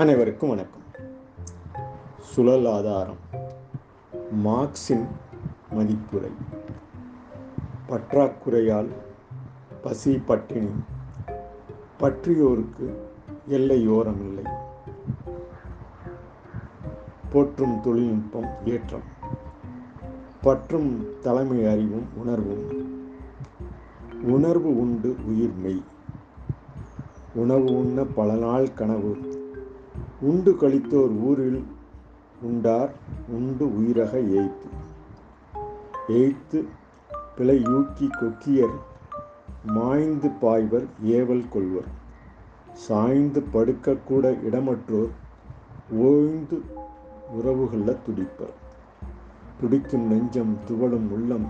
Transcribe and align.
அனைவருக்கும் 0.00 0.48
வணக்கம். 0.48 0.82
சுழல் 2.20 2.66
ஆதாரம். 2.66 3.16
மார்க்சின் 4.30 5.06
மதிப்புரை. 5.74 6.30
பற்றாக்குறையால் 7.88 8.88
பசி 9.82 10.18
பட்டினி. 10.18 10.68
பற்றியோருக்கு 11.98 13.08
எல்லையோரமில்லை. 13.48 14.50
போற்றும் 17.32 17.80
தொழில்நுட்பம் 17.80 18.48
ஏற்றம். 18.64 19.02
பற்றும் 20.42 21.20
தலைமை 21.20 21.66
அறிவும் 21.66 22.06
உணர்வும். 22.16 22.88
உணர்வு 24.22 24.80
உண்டு 24.80 25.16
உயிர் 25.24 25.54
மெய். 25.54 25.82
உணவு 27.34 27.64
உண்ண 27.64 28.04
பல 28.04 28.32
நாள் 28.32 28.74
கனவு. 28.74 29.38
உண்டு 30.20 30.56
கழித்தோர் 30.60 31.10
ஊரில் 31.10 31.64
உண்டார் 32.42 32.92
உண்டு 33.28 33.66
உயிரக 33.66 34.12
ஏய்த்து. 34.38 34.68
ஏய்த்து 36.08 36.64
பிழையூக்கி 37.36 38.08
கொக்கியர் 38.10 38.76
மாய்ந்து 39.66 40.28
பாய்வர் 40.28 40.86
ஏவல் 41.02 41.48
கொள்வர். 41.48 41.88
சாய்ந்து 42.72 43.44
படுக்கக்கூட 43.52 44.36
இடமற்றோர் 44.50 45.10
ஓய்ந்து 45.90 46.62
உறவுகள 47.38 47.96
துடிப்பர். 48.06 48.54
துடிக்கும் 49.60 50.06
நெஞ்சம் 50.06 50.58
துவளும் 50.68 51.10
உள்ளம் 51.10 51.46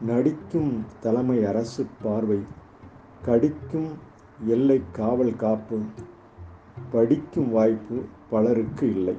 நடிக்கும் 0.00 0.84
தலைமை 1.00 1.44
அரசு 1.44 1.86
பார்வை 2.02 2.38
கடிக்கும் 3.22 3.88
எல்லை 4.46 4.82
காவல் 4.92 5.36
காப்பு 5.36 5.78
படிக்கும் 6.90 7.50
வாய்ப்பு 7.50 8.02
பலருக்கு 8.30 8.90
இல்லை. 8.90 9.14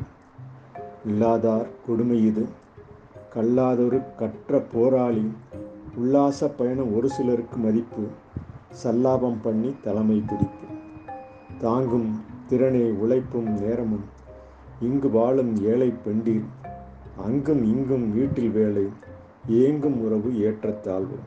இல்லாதார் 1.07 1.67
கொடுமை 1.87 2.25
இது. 2.25 2.45
கல்லாதொரு 3.33 4.01
கற்ற 4.17 4.59
போராளி 4.59 5.31
உல்லாச 5.95 6.47
பயணம் 6.47 6.95
ஒரு 6.95 7.09
சிலருக்கு 7.09 7.57
மதிப்பு. 7.57 8.07
சல்லாபம் 8.83 9.37
பண்ணி 9.41 9.75
தலைமை 9.83 10.23
பிடிப்பு 10.27 10.67
தாங்கும் 11.59 12.21
திறனே 12.49 12.91
உழைப்பும் 12.91 13.49
நேரமும். 13.61 14.03
இங்கு 14.81 15.09
வாழும் 15.09 15.63
ஏழை 15.63 15.93
பெண்டீர் 16.05 16.43
அங்கும் 17.17 17.63
இங்கும் 17.63 18.13
வீட்டில் 18.13 18.49
வேலை 18.49 18.85
ஏங்கும் 19.47 19.97
உறவு 19.99 20.29
ஏற்றத்தாழ்வு 20.39 21.17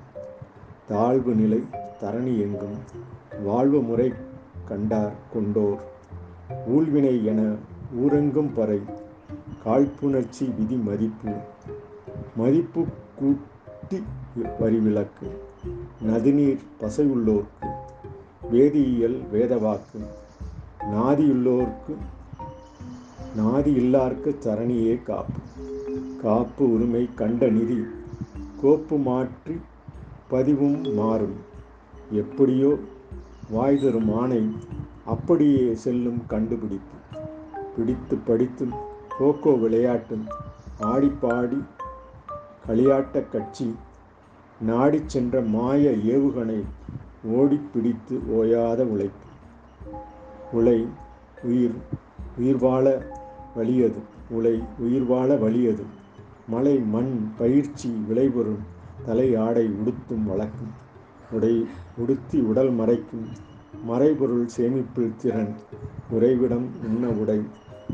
தாழ்வு 0.87 1.35
நிலை 1.35 1.63
தரணி 2.01 2.39
எங்கும். 2.41 2.77
வாழ்வு 3.45 3.83
முறை 3.83 4.13
கண்டார் 4.65 5.13
கொண்டோர். 5.35 5.93
ஊழ்வினை 6.67 7.25
என 7.25 7.41
ஊரங்கும் 8.05 8.51
பறை 8.55 8.81
காழ்ப்புணர்ச்சி 9.65 10.55
விதி 10.59 10.77
மதிப்பு 10.77 11.33
மதிப்பு 12.37 12.85
கூட்டி 13.15 14.03
வரிவிலக்கு 14.61 15.29
நதிநீர் 16.07 16.59
பசையுள்ளோர்க்கு 16.81 17.69
வேதியியல் 18.51 19.19
வேதவாக்கு 19.33 20.01
நாதியுள்ளோர்க்கு 20.93 21.95
நாதி 23.37 23.71
இல்லார்க்கு 23.81 24.31
சரணியே 24.45 25.03
காப்பு. 25.03 25.41
காப்பு 26.23 26.73
உரிமை 26.73 27.09
கண்ட 27.15 27.49
நிதி 27.49 27.85
கோப்பு 28.63 28.97
மாற்றி 28.97 29.61
பதிவும் 30.29 30.95
மாறும். 30.95 31.37
எப்படியோ 32.11 32.79
வாய் 33.51 33.81
தரும் 33.81 34.13
ஆணை 34.15 34.57
அப்படியே 35.07 35.75
செல்லும் 35.75 36.27
கண்டுபிடிப்பு. 36.27 37.19
பிடித்து 37.77 38.17
படித்தும் 38.17 38.73
கோகோ 39.19 39.51
விளையாட்டும் 39.51 40.27
ஆடிப்பாடி 40.81 41.65
களியாட்ட 42.69 43.29
கட்சி 43.29 43.75
நாடி 44.61 45.03
சென்ற 45.07 45.41
மாய 45.41 45.91
ஏவுகணை 45.91 46.63
ஓடி 47.25 47.61
பிடித்து 47.73 48.21
ஓயாத 48.31 48.83
உழைப்பு. 48.85 49.27
உலை 50.53 50.87
உயிர் 51.43 51.75
உயிர் 52.39 52.59
வாழ 52.59 53.07
வலியது. 53.57 53.99
உலை 54.31 54.63
உயிர் 54.79 55.05
வாழ 55.05 55.37
வலியது. 55.37 55.83
மலை 56.49 56.79
மண் 56.79 57.33
பயிற்சி 57.37 57.89
விளைபொருள் 58.09 58.59
தலை 59.05 59.37
ஆடை 59.37 59.67
உடுத்தும் 59.67 60.25
வழக்கம். 60.25 60.73
உடை 61.31 61.67
உடுத்தி 61.97 62.41
உடல் 62.41 62.73
மறைக்கும் 62.73 63.27
மறைபொருள் 63.85 64.49
சேமிப்பில் 64.57 65.17
திறன் 65.17 65.55
உறைவிடம் 66.11 66.67
உண்ண 66.85 67.09
உடை 67.09 67.41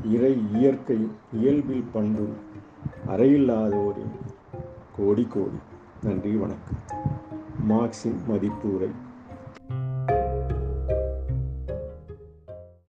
இறை 0.03 0.39
இயற்கை 0.55 0.99
இயல்பில் 1.33 1.89
பண்பு 1.93 2.27
அறையில்லாதோரின் 3.07 4.15
கோடி 4.93 5.27
கோடி. 5.31 5.59
நன்றி 6.03 6.37
வணக்கம். 6.37 6.77
மார்க்சின் 7.61 8.21
மதிப்பு 8.27 8.75
உரை 8.75 8.89